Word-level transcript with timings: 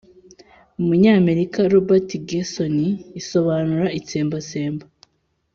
umunyamerika 0.81 1.57
Robert 1.73 2.09
Gersony 2.27 2.85
isobanura 3.21 3.87
itsembatsemba 3.99 4.85